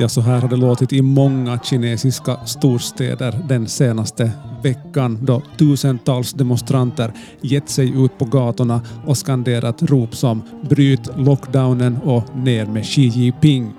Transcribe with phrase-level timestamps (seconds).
[0.00, 6.32] Ja, så här har det låtit i många kinesiska storstäder den senaste veckan då tusentals
[6.32, 12.86] demonstranter gett sig ut på gatorna och skanderat rop som “bryt lockdownen” och “ner med
[12.86, 13.72] Xi Jinping”.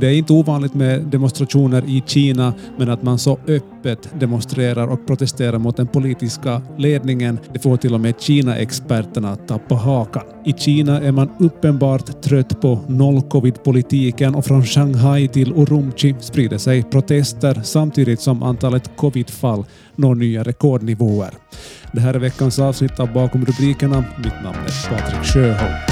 [0.00, 5.06] Det är inte ovanligt med demonstrationer i Kina, men att man så öppet demonstrerar och
[5.06, 10.22] protesterar mot den politiska ledningen, det får till och med Kina-experterna att tappa hakan.
[10.44, 16.82] I Kina är man uppenbart trött på noll-covid-politiken och från Shanghai till Urumqi sprider sig
[16.82, 19.64] protester samtidigt som antalet covid-fall
[19.96, 21.30] når nya rekordnivåer.
[21.92, 24.04] Det här är veckans avsnitt av Bakom rubrikerna.
[24.24, 25.85] Mitt namn är Patrik Sjöholm.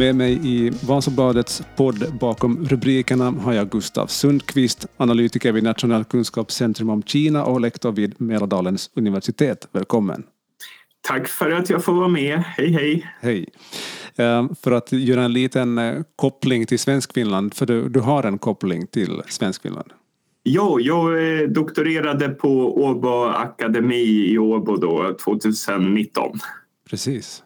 [0.00, 6.90] Med mig i Vasabladets podd bakom rubrikerna har jag Gustav Sundqvist, analytiker vid Nationellt kunskapscentrum
[6.90, 9.68] om Kina och lektor vid Mälardalens universitet.
[9.72, 10.22] Välkommen!
[11.00, 12.38] Tack för att jag får vara med.
[12.38, 13.06] Hej, hej!
[13.20, 13.48] Hej!
[14.16, 18.38] Eh, för att göra en liten eh, koppling till Svenskfinland, för du, du har en
[18.38, 19.92] koppling till Svenskfinland.
[20.42, 26.38] Ja, jag eh, doktorerade på Åbo Akademi i Åbo då, 2019.
[26.90, 27.42] Precis.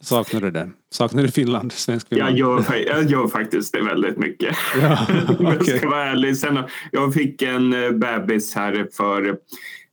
[0.00, 0.70] Saknar du det?
[0.90, 1.72] Saknar du Finland?
[1.72, 2.30] Svensk Finland?
[2.30, 4.56] Jag gör, jag gör faktiskt det väldigt mycket.
[4.80, 5.06] Ja,
[5.38, 5.46] okay.
[5.46, 6.36] jag ska vara ärlig.
[6.36, 6.58] Sen,
[6.92, 9.38] jag fick en eh, bebis här för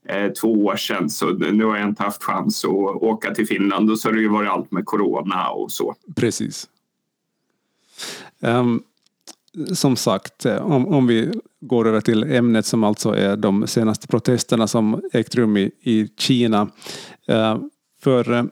[0.08, 2.70] eh, två år sedan så nu har jag inte haft chans att
[3.02, 5.94] åka till Finland och så har det ju varit allt med corona och så.
[6.16, 6.68] Precis.
[8.40, 8.82] Um,
[9.72, 14.06] som sagt, eh, om, om vi går över till ämnet som alltså är de senaste
[14.06, 16.62] protesterna som ägt rum i, i Kina.
[17.30, 17.58] Uh,
[18.02, 18.48] för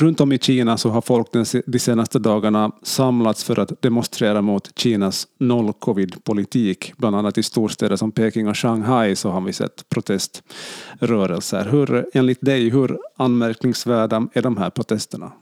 [0.00, 1.26] Runt om i Kina så har folk
[1.66, 6.92] de senaste dagarna samlats för att demonstrera mot Kinas noll-covid-politik.
[6.96, 11.68] Bland annat i storstäder som Peking och Shanghai så har vi sett proteströrelser.
[11.70, 15.32] Hur, enligt dig, hur anmärkningsvärda är de här protesterna?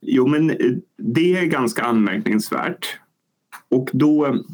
[0.00, 0.56] Jo, men eh,
[0.98, 2.98] det är ganska anmärkningsvärt.
[3.70, 4.44] Och då,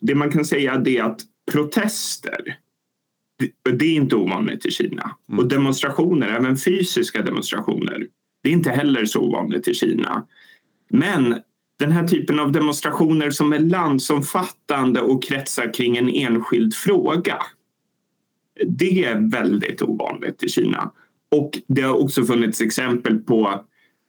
[0.00, 1.20] det man kan säga är att
[1.52, 2.58] protester
[3.78, 5.16] det är inte ovanligt i Kina.
[5.28, 5.38] Mm.
[5.38, 8.06] Och demonstrationer, även fysiska demonstrationer,
[8.42, 10.26] det är inte heller så ovanligt i Kina.
[10.90, 11.36] Men
[11.78, 17.42] den här typen av demonstrationer som är landsomfattande och kretsar kring en enskild fråga.
[18.66, 20.92] Det är väldigt ovanligt i Kina.
[21.30, 23.64] Och det har också funnits exempel på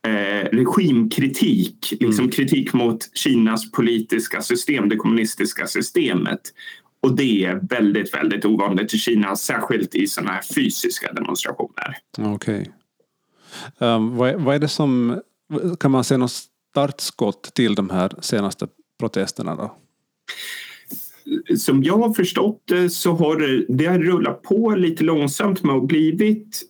[0.08, 2.32] eh, regimkritik, liksom mm.
[2.32, 6.42] kritik mot Kinas politiska system, det kommunistiska systemet.
[7.04, 11.98] Och det är väldigt, väldigt ovanligt i Kina, särskilt i sådana här fysiska demonstrationer.
[12.18, 12.34] Okej.
[12.36, 13.88] Okay.
[13.90, 15.22] Um, vad, vad, är det som,
[15.80, 16.32] kan man se något
[16.72, 18.68] startskott till de här senaste
[19.00, 19.76] protesterna då?
[21.58, 25.76] Som jag har förstått det så har det, det har rullat på lite långsamt med
[25.76, 26.62] att blivit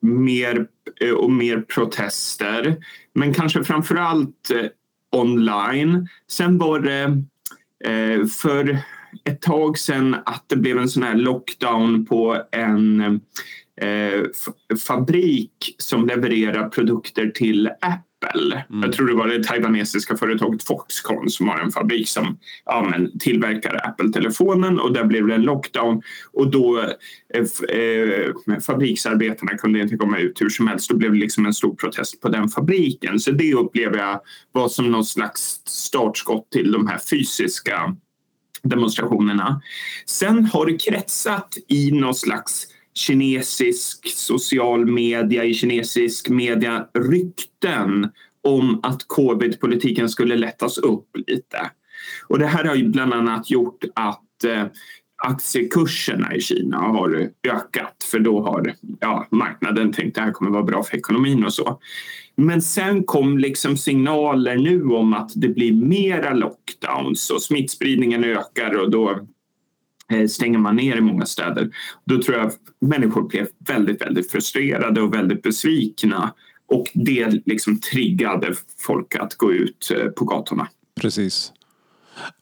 [0.00, 0.66] mer
[1.00, 2.76] eh, och mer protester.
[3.14, 4.66] Men kanske framför allt eh,
[5.12, 6.08] online.
[6.30, 7.02] Sen var det
[7.90, 8.78] eh, för
[9.24, 13.00] ett tag sedan att det blev en sån här lockdown på en
[13.80, 14.22] eh,
[14.86, 18.64] fabrik som levererar produkter till Apple.
[18.70, 18.82] Mm.
[18.82, 23.18] Jag tror det var det taiwanesiska företaget Foxconn som har en fabrik som ja, men,
[23.18, 26.02] tillverkar Apple-telefonen och där blev det en lockdown
[26.32, 26.80] och då
[27.34, 30.90] eh, eh, fabriksarbetarna kunde inte komma ut hur som helst.
[30.90, 33.20] Då blev det liksom en stor protest på den fabriken.
[33.20, 34.20] Så det upplever jag
[34.52, 37.96] var som något slags startskott till de här fysiska
[38.68, 39.62] demonstrationerna.
[40.06, 48.10] Sen har det kretsat i någon slags kinesisk social media, i kinesisk media rykten
[48.44, 51.70] om att covid-politiken skulle lättas upp lite.
[52.28, 54.64] Och det här har ju bland annat gjort att eh,
[55.18, 60.50] aktiekurserna i Kina har ökat för då har ja, marknaden tänkt att det här kommer
[60.50, 61.80] vara bra för ekonomin och så.
[62.36, 68.74] Men sen kom liksom signaler nu om att det blir mera lockdowns och smittspridningen ökar
[68.74, 69.20] och då
[70.12, 71.70] eh, stänger man ner i många städer.
[72.04, 76.34] Då tror jag människor blev väldigt, väldigt frustrerade och väldigt besvikna
[76.66, 80.68] och det liksom triggade folk att gå ut eh, på gatorna.
[81.00, 81.52] Precis.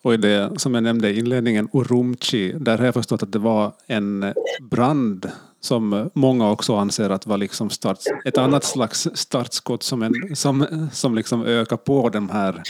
[0.02, 3.38] Och i det som jag nämnde i inledningen, Urumqi, där har jag förstått att det
[3.38, 5.30] var en brand
[5.60, 10.88] som många också anser att var liksom start, ett annat slags startskott som, en, som,
[10.92, 12.62] som liksom ökar på de här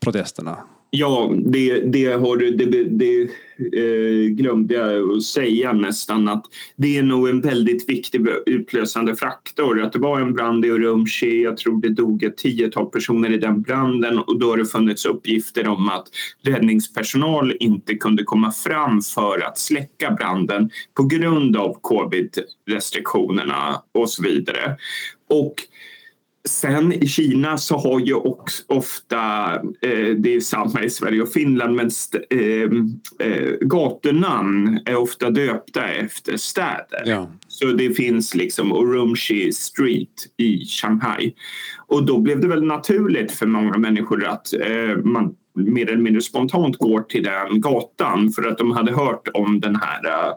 [0.00, 0.58] protesterna.
[0.90, 3.28] Ja, det, det, har, det, det
[3.58, 6.44] eh, glömde jag att säga nästan att
[6.76, 9.82] det är nog en väldigt viktig utlösande faktor.
[9.82, 13.38] Att det var en brand i Urumqi, jag tror det dog ett tiotal personer i
[13.38, 16.06] den branden och då har det funnits uppgifter om att
[16.42, 24.22] räddningspersonal inte kunde komma fram för att släcka branden på grund av covid-restriktionerna och så
[24.22, 24.76] vidare.
[25.30, 25.54] Och
[26.46, 31.32] Sen i Kina så har ju också ofta, eh, det är samma i Sverige och
[31.32, 31.90] Finland, men
[32.30, 32.70] eh,
[33.28, 37.02] eh, gatunamn är ofta döpta efter städer.
[37.04, 37.30] Ja.
[37.48, 41.34] Så det finns liksom Urumqi Street i Shanghai.
[41.86, 46.22] Och då blev det väl naturligt för många människor att eh, man mer eller mindre
[46.22, 50.28] spontant går till den gatan för att de hade hört om den här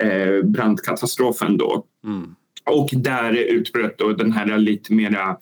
[0.00, 1.84] eh, brandkatastrofen då.
[2.04, 2.34] Mm.
[2.68, 5.36] Och där utbröt då den här lite mera,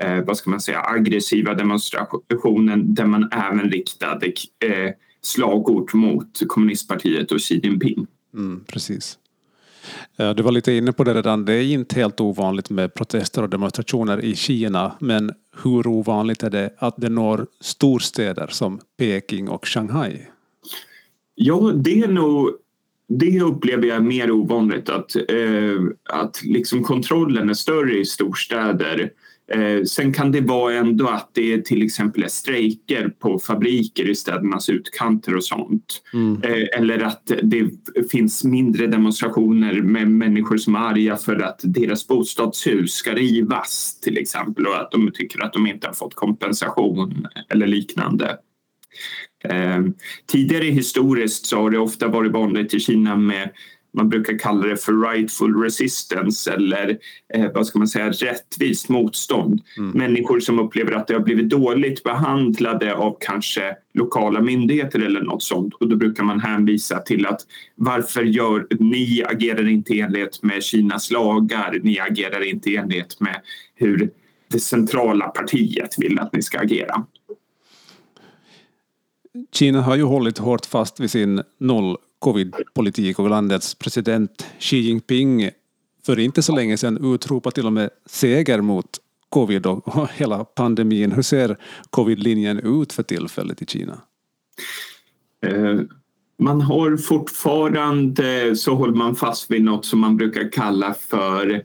[0.00, 4.92] eh, vad ska man säga, aggressiva demonstrationen där man även riktade eh,
[5.22, 8.06] slagord mot kommunistpartiet och Xi Jinping.
[8.34, 9.18] Mm, precis.
[10.36, 11.44] Du var lite inne på det redan.
[11.44, 14.92] Det är inte helt ovanligt med protester och demonstrationer i Kina.
[14.98, 20.26] Men hur ovanligt är det att det når storstäder som Peking och Shanghai?
[21.34, 22.50] Ja, det är nog
[23.10, 29.10] det upplever jag mer ovanligt att, eh, att liksom kontrollen är större i storstäder.
[29.52, 34.08] Eh, sen kan det vara ändå att det är till exempel är strejker på fabriker
[34.08, 36.02] i städernas utkanter och sånt.
[36.12, 36.42] Mm.
[36.42, 37.70] Eh, eller att det
[38.10, 44.18] finns mindre demonstrationer med människor som är arga för att deras bostadshus ska rivas till
[44.18, 48.36] exempel och att de tycker att de inte har fått kompensation eller liknande.
[49.44, 49.80] Eh,
[50.26, 53.50] tidigare historiskt så har det ofta varit vanligt i Kina med
[53.92, 56.98] man brukar kalla det för rightful resistance eller
[57.34, 59.60] eh, vad ska man säga, rättvist motstånd.
[59.78, 59.90] Mm.
[59.90, 65.42] Människor som upplever att de har blivit dåligt behandlade av kanske lokala myndigheter eller något
[65.42, 67.40] sånt och då brukar man hänvisa till att
[67.74, 73.20] varför gör ni agerar inte i enlighet med Kinas lagar, ni agerar inte i enlighet
[73.20, 73.40] med
[73.74, 74.10] hur
[74.48, 77.04] det centrala partiet vill att ni ska agera.
[79.52, 85.50] Kina har ju hållit hårt fast vid sin noll covid-politik och landets president Xi Jinping
[86.06, 88.86] för inte så länge sedan utropade till och med seger mot
[89.28, 91.12] covid och hela pandemin.
[91.12, 91.56] Hur ser
[91.90, 94.00] covid-linjen ut för tillfället i Kina?
[95.46, 95.80] Eh,
[96.38, 101.62] man har fortfarande så håller man fast vid något som man brukar kalla för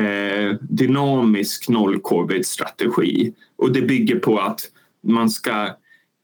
[0.00, 4.60] eh, dynamisk noll-covid-strategi och det bygger på att
[5.02, 5.76] man ska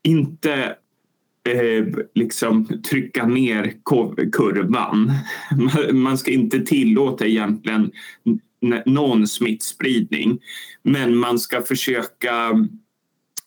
[0.03, 0.77] inte
[1.49, 3.75] eh, liksom trycka ner
[4.33, 5.13] kurvan.
[5.93, 7.91] Man ska inte tillåta egentligen
[8.87, 10.39] någon smittspridning
[10.83, 12.53] men man ska försöka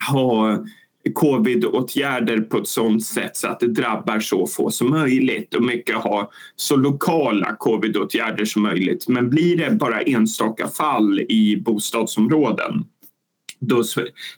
[0.09, 0.65] ha
[1.13, 5.95] covid-åtgärder på ett sådant sätt så att det drabbar så få som möjligt och mycket
[5.95, 9.07] ha så lokala covid-åtgärder som möjligt.
[9.07, 12.85] Men blir det bara enstaka fall i bostadsområden
[13.59, 13.83] då,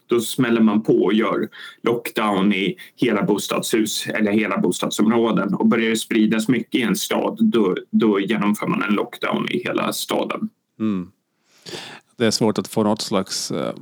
[0.06, 1.48] då smäller man på och gör
[1.82, 7.38] lockdown i hela bostadshus eller hela bostadsområden och börjar det spridas mycket i en stad
[7.40, 10.48] då, då genomför man en lockdown i hela staden.
[10.80, 11.10] Mm.
[12.16, 13.72] Det är svårt att få något slags uh,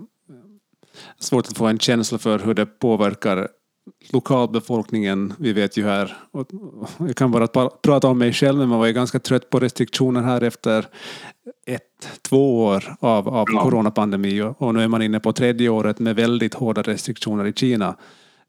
[1.19, 3.49] svårt att få en känsla för hur det påverkar
[4.13, 5.35] lokalbefolkningen.
[5.39, 6.49] Vi vet ju här, och
[6.99, 10.23] jag kan bara prata om mig själv, men man var ju ganska trött på restriktioner
[10.23, 10.87] här efter
[11.67, 13.63] ett, två år av, av ja.
[13.63, 17.97] coronapandemi och nu är man inne på tredje året med väldigt hårda restriktioner i Kina.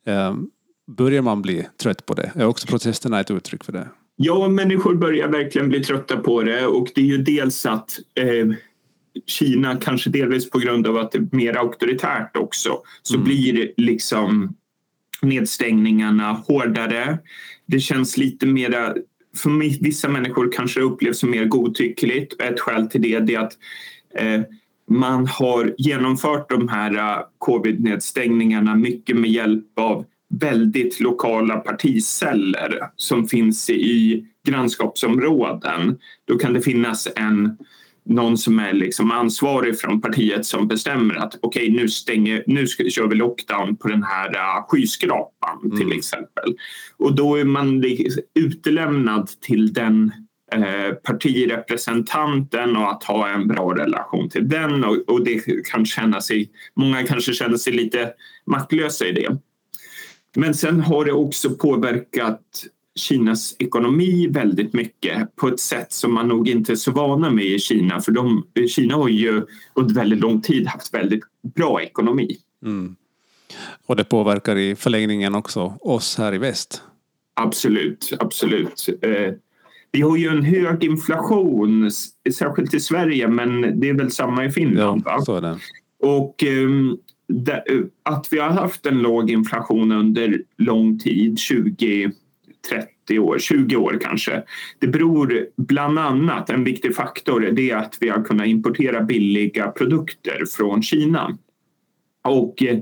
[0.06, 0.50] Um,
[0.98, 2.32] börjar man bli trött på det?
[2.36, 3.88] Är också protesterna ett uttryck för det?
[4.16, 8.48] Ja, människor börjar verkligen bli trötta på det och det är ju dels att eh,
[9.26, 13.26] Kina, kanske delvis på grund av att det är mer auktoritärt också, så mm.
[13.26, 14.56] blir liksom
[15.22, 17.18] nedstängningarna hårdare.
[17.66, 18.96] Det känns lite mera
[19.38, 22.42] för vissa människor kanske det upplevs som mer godtyckligt.
[22.42, 23.54] Ett skäl till det är att
[24.16, 24.42] eh,
[24.90, 33.28] man har genomfört de här eh, covid-nedstängningarna mycket med hjälp av väldigt lokala particeller som
[33.28, 35.98] finns i grannskapsområden.
[36.26, 37.58] Då kan det finnas en
[38.10, 42.68] någon som är liksom ansvarig från partiet som bestämmer att okej, okay, nu, stänger, nu
[42.68, 45.78] ska, kör vi lockdown på den här uh, skyskrapan mm.
[45.78, 46.56] till exempel.
[46.98, 47.84] Och då är man
[48.36, 50.12] utelämnad till den
[50.52, 56.22] eh, partirepresentanten och att ha en bra relation till den och, och det kan känna
[56.22, 58.14] sig, många kanske känner sig lite
[58.46, 59.38] maktlösa i det.
[60.36, 62.42] Men sen har det också påverkat
[62.98, 67.46] Kinas ekonomi väldigt mycket på ett sätt som man nog inte är så vana med
[67.46, 68.02] i Kina.
[68.02, 71.24] För de, Kina har ju under väldigt lång tid haft väldigt
[71.56, 72.38] bra ekonomi.
[72.66, 72.96] Mm.
[73.86, 76.82] Och det påverkar i förlängningen också oss här i väst.
[77.34, 78.90] Absolut, absolut.
[79.02, 79.34] Eh,
[79.92, 81.92] vi har ju en hög inflation,
[82.34, 85.02] särskilt i Sverige, men det är väl samma i Finland?
[85.06, 85.58] Ja, så är det.
[86.00, 86.98] Och ehm,
[88.04, 92.12] att vi har haft en låg inflation under lång tid, 20,
[92.70, 94.44] 30 år, 20 år kanske.
[94.80, 99.68] Det beror bland annat, en viktig faktor, det är att vi har kunnat importera billiga
[99.68, 101.38] produkter från Kina.
[102.24, 102.80] Och eh,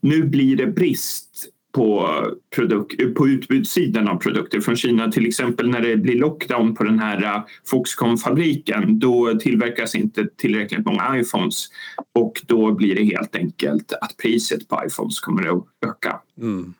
[0.00, 2.08] nu blir det brist på,
[2.56, 5.12] produk- på utbudssidan av produkter från Kina.
[5.12, 10.86] Till exempel när det blir lockdown på den här eh, Foxconn-fabriken då tillverkas inte tillräckligt
[10.86, 11.66] många iPhones
[12.12, 16.20] och då blir det helt enkelt att priset på iPhones kommer att öka.
[16.40, 16.74] Mm.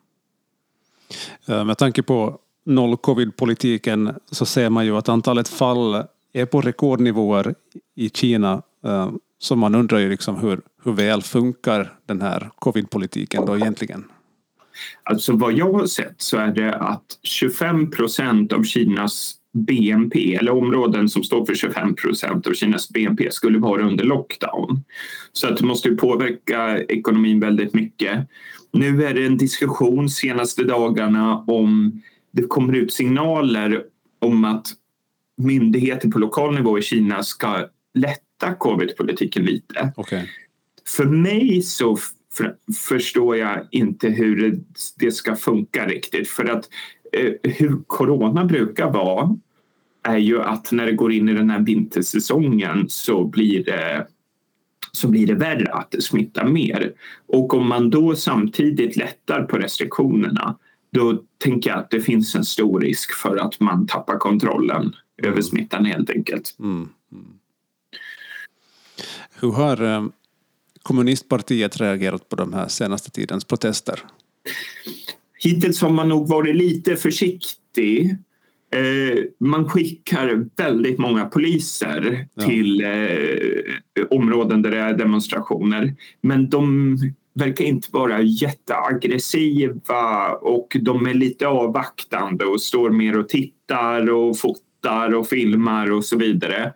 [1.47, 6.03] Eh, med tanke på noll-covid-politiken så ser man ju att antalet fall
[6.33, 7.55] är på rekordnivåer
[7.95, 8.61] i Kina.
[8.85, 14.03] Eh, så man undrar ju liksom hur, hur väl funkar den här covid-politiken då egentligen?
[15.03, 20.51] Alltså vad jag har sett så är det att 25 procent av Kinas BNP, eller
[20.51, 24.83] områden som står för 25 procent av Kinas BNP, skulle vara under lockdown.
[25.33, 28.27] Så att det måste påverka ekonomin väldigt mycket.
[28.73, 32.01] Nu är det en diskussion senaste dagarna om
[32.33, 33.83] det kommer ut signaler
[34.19, 34.67] om att
[35.37, 39.93] myndigheter på lokal nivå i Kina ska lätta covid-politiken lite.
[39.97, 40.27] Okay.
[40.87, 41.97] För mig så
[42.33, 42.55] för,
[42.87, 44.59] förstår jag inte hur det,
[44.99, 46.29] det ska funka riktigt.
[46.29, 46.69] För att
[47.11, 49.37] eh, hur corona brukar vara
[50.03, 54.07] är ju att när det går in i den här vintersäsongen så blir det
[54.91, 56.93] så blir det värre att det smittar mer.
[57.27, 60.57] Och om man då samtidigt lättar på restriktionerna
[60.93, 65.31] då tänker jag att det finns en stor risk för att man tappar kontrollen mm.
[65.31, 66.55] över smittan helt enkelt.
[66.59, 66.89] Mm.
[67.11, 67.25] Mm.
[69.39, 70.05] Hur har eh,
[70.83, 73.99] kommunistpartiet reagerat på de här senaste tidens protester?
[75.39, 78.17] Hittills har man nog varit lite försiktig.
[78.75, 82.45] Eh, man skickar väldigt många poliser ja.
[82.45, 85.95] till eh, områden där det är demonstrationer.
[86.21, 86.97] Men de
[87.35, 94.39] verkar inte vara jätteaggressiva och de är lite avvaktande och står mer och tittar och
[94.39, 96.73] fotar och filmar och så vidare.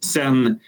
[0.00, 0.58] Sen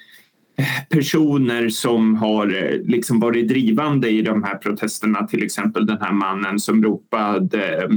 [0.89, 6.13] personer som har eh, liksom varit drivande i de här protesterna, till exempel den här
[6.13, 7.89] mannen som ropade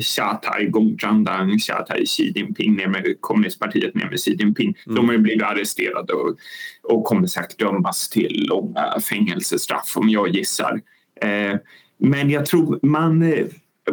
[0.00, 4.74] Xia eh, Gongzhandang, Xia Xi Jinping ner med kommunistpartiet ner med Xi Jinping.
[4.86, 4.96] Mm.
[4.96, 6.36] De har ju blivit arresterade och,
[6.82, 10.80] och kommer säkert dömas till långa fängelsestraff om jag gissar.
[11.20, 11.56] Eh,
[11.98, 13.22] men jag tror man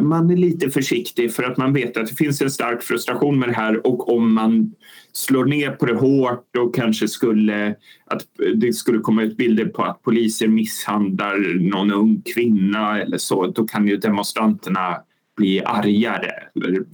[0.00, 3.48] man är lite försiktig för att man vet att det finns en stark frustration med
[3.48, 4.72] det här och om man
[5.12, 7.74] slår ner på det hårt och kanske skulle
[8.06, 8.22] att
[8.54, 13.66] det skulle komma ut bilder på att poliser misshandlar någon ung kvinna eller så, då
[13.66, 14.96] kan ju demonstranterna
[15.36, 16.32] bli argare.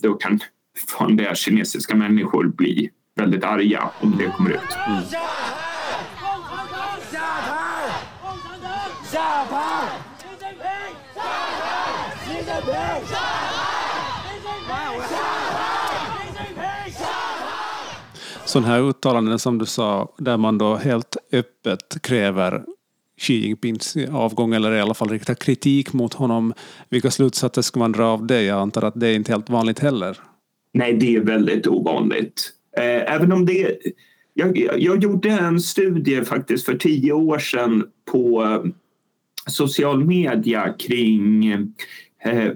[0.03, 0.41] Då kan
[1.01, 4.77] vanliga kinesiska människor bli väldigt arga om det kommer ut.
[4.89, 5.03] Mm.
[18.53, 22.65] Sådana här uttalanden som du sa, där man då helt öppet kräver
[23.21, 26.55] Xi Jinpings avgång eller i alla fall riktar kritik mot honom.
[26.89, 28.43] Vilka slutsatser ska man dra av det?
[28.43, 30.19] Jag antar att det är inte helt vanligt heller.
[30.73, 32.51] Nej, det är väldigt ovanligt.
[32.77, 33.79] Eh, även om det...
[34.35, 38.47] Jag, jag gjorde en studie faktiskt för tio år sedan på
[39.47, 41.53] social media kring
[42.25, 42.53] Eh, eh,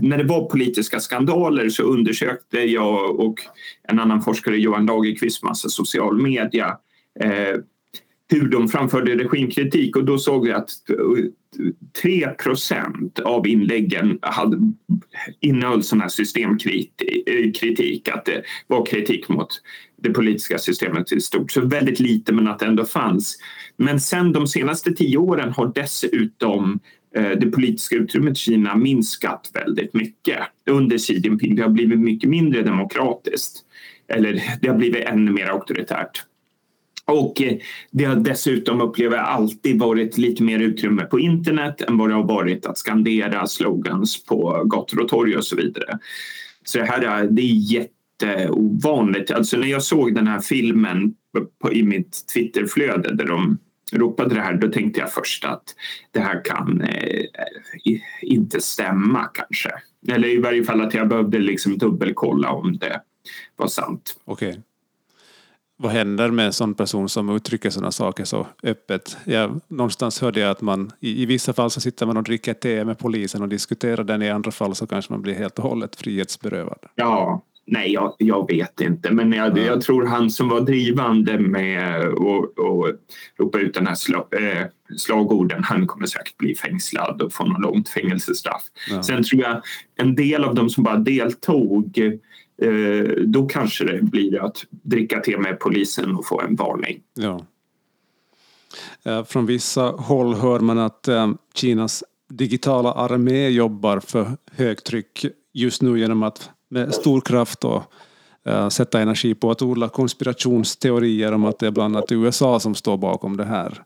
[0.00, 3.40] när det var politiska skandaler så undersökte jag och
[3.88, 6.78] en annan forskare, Johan Lagerqvist, massa social media
[7.20, 7.60] eh,
[8.28, 10.70] hur de framförde regimkritik och då såg jag att
[12.02, 14.58] 3% av inläggen hade,
[15.40, 19.48] innehöll sån här systemkritik, att det var kritik mot
[19.96, 21.52] det politiska systemet i stort.
[21.52, 23.38] Så väldigt lite men att det ändå fanns.
[23.76, 26.80] Men sen de senaste tio åren har dessutom
[27.16, 30.38] Eh, det politiska utrymmet i Kina minskat väldigt mycket
[30.70, 31.56] under Xi Jinping.
[31.56, 33.60] Det har blivit mycket mindre demokratiskt.
[34.08, 36.24] Eller det har blivit ännu mer auktoritärt.
[37.06, 37.56] Och eh,
[37.90, 42.14] det har dessutom, upplever jag, alltid varit lite mer utrymme på internet än vad det
[42.14, 45.98] har varit att skandera slogans på gator och torg och så vidare.
[46.64, 49.30] Så det här är, det är jätteovanligt.
[49.30, 51.14] Alltså när jag såg den här filmen
[51.62, 53.58] på, i mitt Twitterflöde där de
[53.92, 55.74] ropade det här, då tänkte jag först att
[56.10, 57.24] det här kan eh,
[58.22, 59.70] inte stämma kanske.
[60.08, 63.00] Eller i varje fall att jag behövde liksom dubbelkolla om det
[63.56, 64.20] var sant.
[64.24, 64.48] Okej.
[64.48, 64.60] Okay.
[65.76, 69.16] vad händer med en sån person som uttrycker sådana saker så öppet?
[69.24, 72.54] Jag, någonstans hörde jag att man i, i vissa fall så sitter man och dricker
[72.54, 75.64] te med polisen och diskuterar den, i andra fall så kanske man blir helt och
[75.64, 76.78] hållet frihetsberövad.
[76.94, 79.10] Ja, Nej, jag, jag, vet inte.
[79.10, 79.64] Men jag, mm.
[79.64, 83.00] jag, tror han som var drivande med att
[83.38, 84.66] ropa ut den här slag, äh,
[84.96, 88.62] slagorden, han kommer säkert bli fängslad och få något långt fängelsestraff.
[88.90, 89.02] Ja.
[89.02, 89.62] Sen tror jag
[89.96, 91.98] en del av dem som bara deltog
[92.62, 97.00] eh, då kanske det blir att dricka te med polisen och få en varning.
[97.14, 97.46] Ja.
[99.26, 105.98] Från vissa håll hör man att eh, Kinas digitala armé jobbar för högtryck just nu
[105.98, 107.82] genom att med stor kraft och
[108.48, 112.74] uh, sätta energi på att odla konspirationsteorier om att det är bland annat USA som
[112.74, 113.82] står bakom det här.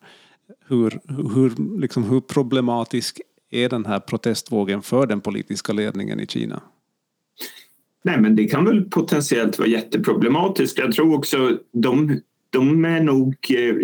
[0.68, 1.00] Hur,
[1.35, 6.61] hur, liksom, hur problematisk är den här protestvågen för den politiska ledningen i Kina?
[8.04, 10.78] Nej, men det kan väl potentiellt vara jätteproblematiskt.
[10.78, 13.75] Jag tror också de, de är nog eh,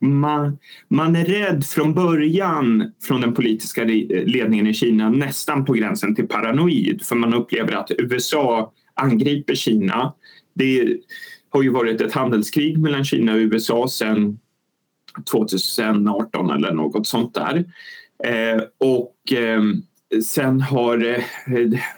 [0.00, 6.14] man, man är rädd från början från den politiska ledningen i Kina nästan på gränsen
[6.14, 10.14] till paranoid för man upplever att USA angriper Kina.
[10.54, 10.98] Det
[11.48, 14.38] har ju varit ett handelskrig mellan Kina och USA sedan
[15.30, 17.64] 2018 eller något sånt där.
[18.24, 19.62] Eh, och eh,
[20.24, 21.22] Sen har eh,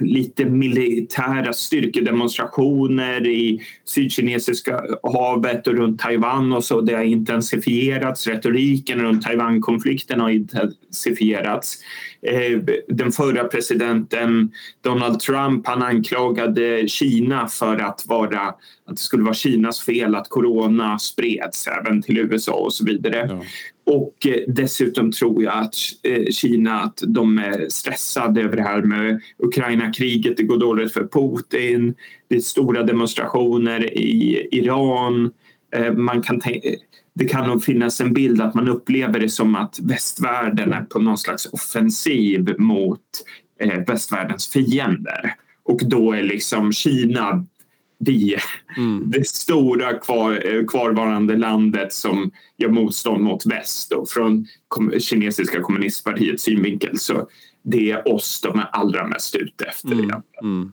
[0.01, 6.81] lite militära styrkedemonstrationer i Sydkinesiska havet och runt Taiwan och så.
[6.81, 8.27] Det har intensifierats.
[8.27, 11.79] Retoriken runt Taiwan-konflikten har intensifierats.
[12.27, 19.23] Eh, den förra presidenten Donald Trump han anklagade Kina för att, vara, att det skulle
[19.23, 23.27] vara Kinas fel att corona spreds även till USA och så vidare.
[23.31, 23.43] Ja.
[23.93, 28.83] Och eh, dessutom tror jag att eh, Kina att de är stressade över det här
[28.83, 30.37] med Ukraina-kriget.
[30.37, 31.95] Det går dåligt för Putin.
[32.29, 35.31] Det är stora demonstrationer i Iran.
[35.77, 36.41] Eh, man kan
[37.15, 40.99] det kan nog finnas en bild att man upplever det som att västvärlden är på
[40.99, 43.01] någon slags offensiv mot
[43.87, 45.35] västvärldens fiender.
[45.65, 47.47] Och då är liksom Kina
[48.05, 48.37] vi,
[48.77, 49.11] mm.
[49.11, 54.47] det stora kvar, kvarvarande landet som gör motstånd mot väst och från
[55.01, 57.29] kinesiska kommunistpartiets synvinkel så
[57.63, 59.93] det är oss de är allra mest ute efter.
[59.93, 60.23] Mm.
[60.43, 60.73] Mm.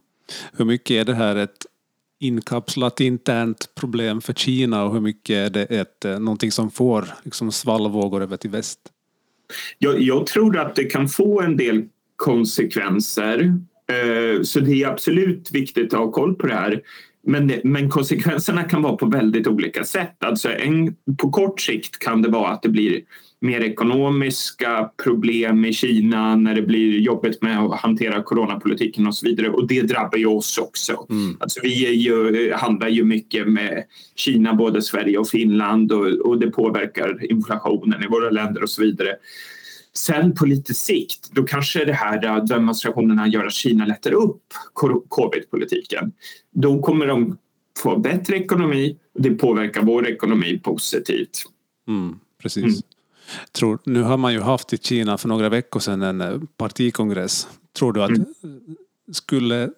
[0.54, 1.66] Hur mycket är det här ett
[2.20, 7.06] inkapslat internt problem för Kina och hur mycket är det ett, eh, någonting som får
[7.24, 8.80] liksom svallvågor över till väst?
[9.78, 13.40] Jag, jag tror att det kan få en del konsekvenser.
[13.90, 16.82] Eh, så det är absolut viktigt att ha koll på det här.
[17.24, 20.24] Men, men konsekvenserna kan vara på väldigt olika sätt.
[20.24, 23.02] Alltså en, på kort sikt kan det vara att det blir
[23.42, 29.26] mer ekonomiska problem i Kina när det blir jobbigt med att hantera coronapolitiken och så
[29.26, 29.50] vidare.
[29.50, 31.06] Och det drabbar ju oss också.
[31.10, 31.38] Mm.
[31.40, 33.84] Alltså vi ju, handlar ju mycket med
[34.16, 38.82] Kina, både Sverige och Finland och, och det påverkar inflationen i våra länder och så
[38.82, 39.16] vidare.
[40.00, 44.44] Sen på lite sikt, då kanske det här äh, demonstrationerna gör att Kina lättar upp
[45.10, 46.12] covid-politiken.
[46.52, 47.38] Då kommer de
[47.80, 51.44] få bättre ekonomi och det påverkar vår ekonomi positivt.
[51.88, 52.64] Mm, precis.
[52.64, 52.76] Mm.
[53.52, 57.48] Tror, nu har man ju haft i Kina för några veckor sedan en äh, partikongress.
[57.80, 58.26] Tror du att mm.
[59.12, 59.70] skulle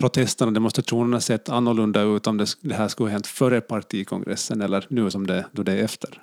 [0.00, 4.60] protesterna och demonstrationerna sett annorlunda ut om det, det här skulle ha hänt före partikongressen
[4.60, 6.22] eller nu som det, då det är efter?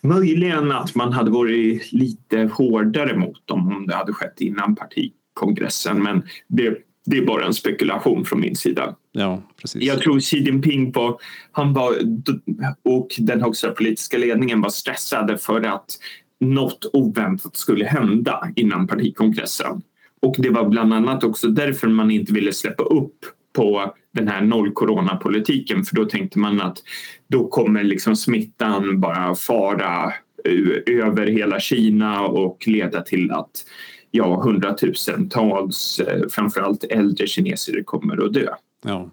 [0.00, 6.02] Möjligen att man hade varit lite hårdare mot dem om det hade skett innan partikongressen
[6.02, 8.96] men det, det är bara en spekulation från min sida.
[9.12, 9.82] Ja, precis.
[9.82, 11.20] Jag tror Xi Jinping var,
[11.52, 11.94] han var,
[12.84, 15.98] och den högsta politiska ledningen var stressade för att
[16.40, 19.82] något oväntat skulle hända innan partikongressen.
[20.22, 23.18] Och det var bland annat också därför man inte ville släppa upp
[23.52, 26.78] på den här noll coronapolitiken för då tänkte man att
[27.28, 30.12] då kommer liksom smittan bara fara
[30.44, 33.50] eh, över hela Kina och leda till att
[34.10, 38.48] ja, hundratusentals, eh, framförallt äldre kineser kommer att dö.
[38.84, 39.10] Ja.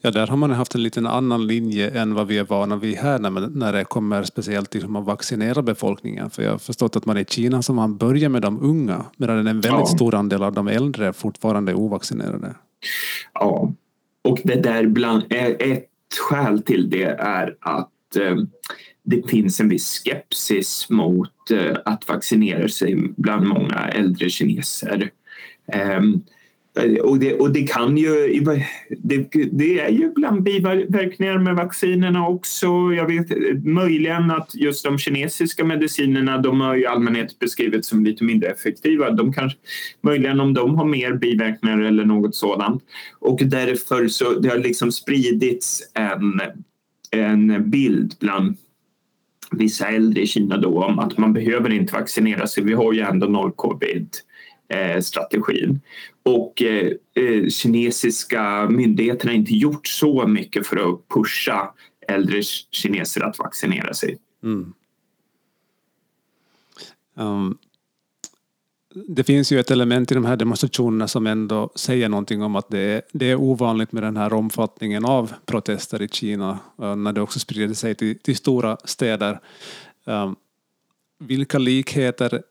[0.00, 2.96] Ja, där har man haft en liten annan linje än vad vi är vana vid
[2.96, 6.30] här när, man, när det kommer speciellt till hur man vaccinerar befolkningen.
[6.30, 9.38] För jag har förstått att man i Kina som man börjar med de unga medan
[9.38, 9.86] en väldigt ja.
[9.86, 12.54] stor andel av de äldre fortfarande är ovaccinerade.
[13.34, 13.72] Ja,
[14.24, 15.88] och det där bland, ett
[16.20, 18.36] skäl till det är att eh,
[19.02, 25.10] det finns en viss skepsis mot eh, att vaccinera sig bland många äldre kineser.
[25.98, 26.24] Um,
[26.78, 28.42] Eh, och det, och det kan ju,
[28.98, 32.66] det, det, är ju ibland biverkningar med vaccinerna också.
[32.96, 33.26] Jag vet
[33.64, 38.50] möjligen att just de kinesiska medicinerna, de har ju i allmänhet beskrivits som lite mindre
[38.50, 39.10] effektiva.
[39.10, 39.58] De kanske,
[40.00, 42.82] möjligen om de har mer biverkningar eller något sådant.
[43.18, 46.40] Och därför så det har liksom spridits en
[47.10, 48.56] en bild bland
[49.50, 52.64] vissa äldre i Kina då om att man behöver inte vaccinera sig.
[52.64, 54.08] Vi har ju ändå noll covid
[54.70, 55.80] Eh, strategin.
[56.22, 61.74] Och eh, eh, kinesiska myndigheterna har inte gjort så mycket för att pusha
[62.08, 64.18] äldre kineser att vaccinera sig.
[64.42, 64.72] Mm.
[67.14, 67.58] Um,
[69.06, 72.68] det finns ju ett element i de här demonstrationerna som ändå säger någonting om att
[72.68, 77.12] det är, det är ovanligt med den här omfattningen av protester i Kina eh, när
[77.12, 79.40] det också sprider sig till, till stora städer.
[80.04, 80.36] Um,
[81.18, 82.42] vilka likheter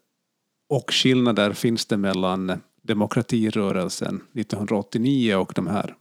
[0.69, 5.95] och skillnader finns det mellan demokratirörelsen 1989 och de här?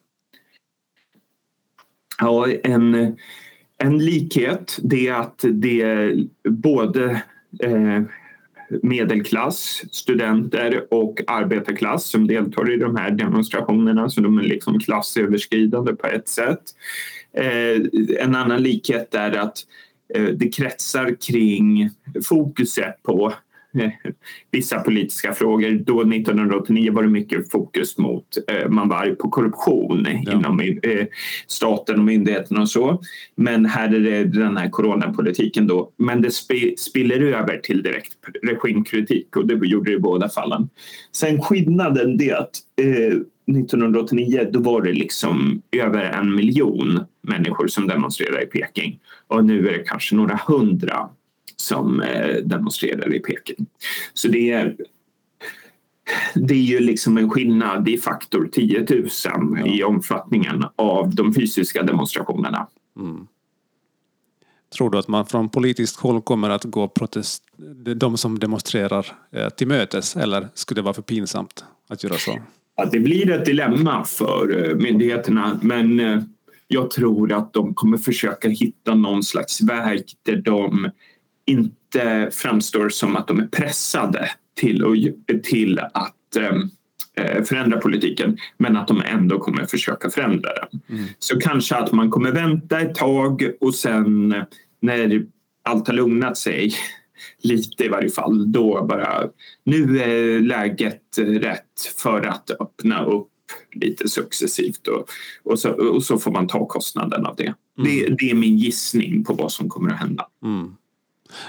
[2.21, 3.17] Ja, en,
[3.79, 7.23] en likhet det är att det är både
[7.63, 8.03] eh,
[8.83, 15.93] medelklass, studenter och arbetarklass som deltar i de här demonstrationerna så de är liksom klassöverskridande
[15.93, 16.63] på ett sätt.
[17.33, 17.81] Eh,
[18.19, 19.59] en annan likhet är att
[20.15, 21.91] eh, det kretsar kring
[22.25, 23.33] fokuset på
[24.51, 25.71] vissa politiska frågor.
[25.71, 30.33] Då 1989 var det mycket fokus mot, eh, man var på korruption ja.
[30.33, 31.07] inom eh,
[31.47, 33.03] staten och myndigheterna och så.
[33.37, 35.93] Men här är det den här coronapolitiken då.
[35.97, 36.31] Men det
[36.79, 38.13] spiller över till direkt
[38.43, 40.69] regimkritik och det gjorde det i båda fallen.
[41.13, 42.51] Sen skillnaden det att
[43.51, 49.45] 1989 eh, då var det liksom över en miljon människor som demonstrerade i Peking och
[49.45, 51.09] nu är det kanske några hundra
[51.57, 53.67] som eh, demonstrerar i Peking.
[54.13, 54.77] Så det är,
[56.35, 59.67] det är ju liksom en skillnad i faktor 10 000 ja.
[59.67, 62.67] i omfattningen av de fysiska demonstrationerna.
[62.97, 63.27] Mm.
[64.77, 67.43] Tror du att man från politiskt håll kommer att gå protest,
[67.97, 72.39] de som demonstrerar eh, till mötes eller skulle det vara för pinsamt att göra så?
[72.77, 76.01] Ja, det blir ett dilemma för eh, myndigheterna men
[76.69, 80.91] jag tror att de kommer försöka hitta någon slags väg där de
[81.47, 86.71] inte framstår som att de är pressade till, till att ehm,
[87.17, 90.81] eh, förändra politiken men att de ändå kommer försöka förändra den.
[90.89, 91.09] Mm.
[91.19, 94.35] Så kanske att man kommer vänta ett tag och sen
[94.83, 95.27] när
[95.65, 96.73] allt har lugnat sig
[97.43, 99.29] lite i varje fall, då bara
[99.65, 103.29] nu är läget rätt för att öppna upp
[103.73, 105.09] lite successivt och,
[105.45, 107.55] och, så, och så får man ta kostnaden av det.
[107.79, 107.91] Mm.
[107.91, 108.17] det.
[108.19, 110.27] Det är min gissning på vad som kommer att hända.
[110.45, 110.77] Mm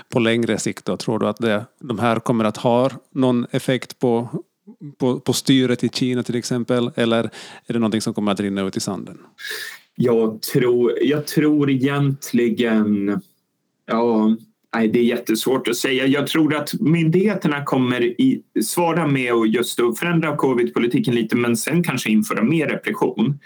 [0.09, 0.85] på längre sikt?
[0.85, 0.97] Då?
[0.97, 4.29] Tror du att det, de här kommer att ha någon effekt på,
[4.97, 6.91] på, på styret i Kina till exempel?
[6.95, 7.23] Eller
[7.67, 9.17] är det någonting som kommer att rinna ut i sanden?
[9.95, 13.21] Jag tror, jag tror egentligen...
[13.89, 14.35] Ja,
[14.75, 16.05] nej, det är jättesvårt att säga.
[16.05, 21.83] Jag tror att myndigheterna kommer i, svara med att just förändra covid-politiken lite men sen
[21.83, 23.39] kanske införa mer repression.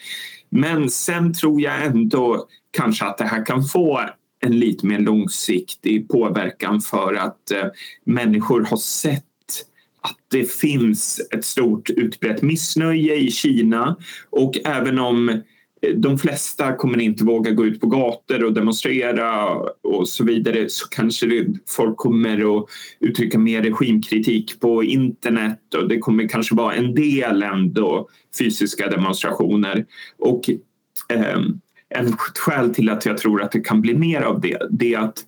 [0.50, 4.02] Men sen tror jag ändå kanske att det här kan få
[4.42, 7.66] en lite mer långsiktig påverkan för att eh,
[8.06, 9.24] människor har sett
[10.02, 13.96] att det finns ett stort utbrett missnöje i Kina
[14.30, 19.56] och även om eh, de flesta kommer inte våga gå ut på gator och demonstrera
[19.84, 22.66] och så vidare så kanske folk kommer att
[23.00, 29.86] uttrycka mer regimkritik på internet och det kommer kanske vara en del ändå fysiska demonstrationer.
[30.20, 30.50] Och
[31.10, 31.40] eh,
[31.92, 35.00] en skäl till att jag tror att det kan bli mer av det, det är
[35.00, 35.26] att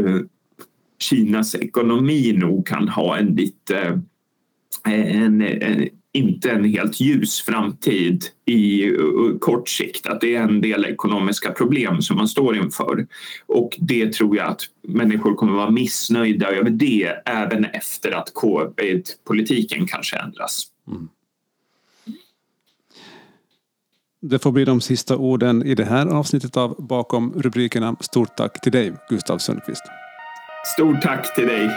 [0.00, 0.16] eh,
[0.98, 3.78] Kinas ekonomi nog kan ha en lite
[4.86, 10.42] eh, en, en, inte en helt ljus framtid i uh, kort sikt, att det är
[10.42, 13.06] en del ekonomiska problem som man står inför.
[13.46, 19.80] Och det tror jag att människor kommer vara missnöjda över det även efter att covid-politiken
[19.80, 20.62] eh, kanske ändras.
[20.88, 21.08] Mm.
[24.30, 27.96] Det får bli de sista orden i det här avsnittet av Bakom rubrikerna.
[28.00, 29.82] Stort tack till dig, Gustav Sundqvist.
[30.74, 31.70] Stort tack till dig.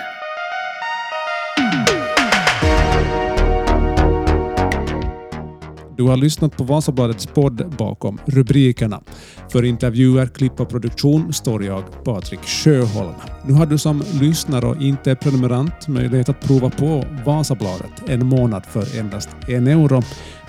[6.00, 9.02] Du har lyssnat på Vasabladets podd Bakom rubrikerna.
[9.52, 13.14] För intervjuer, klipp och produktion står jag, Patrik Sjöholm.
[13.46, 18.66] Nu har du som lyssnare och inte prenumerant möjlighet att prova på Vasabladet en månad
[18.66, 20.02] för endast en euro.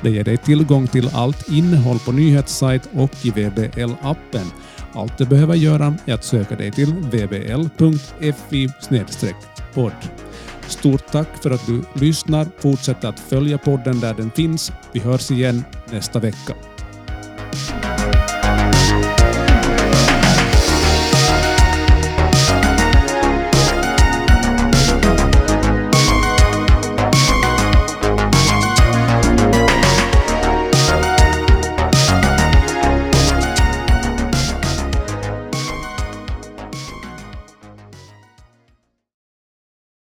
[0.03, 4.47] Det ger dig tillgång till allt innehåll på nyhetssajt och i VBL-appen.
[4.93, 8.69] Allt du behöver göra är att söka dig till vbl.fi
[9.75, 9.93] podd.
[10.71, 12.47] Stort tack för att du lyssnar.
[12.59, 14.73] Fortsätt att följa podden där den finns.
[14.93, 16.55] Vi hörs igen nästa vecka.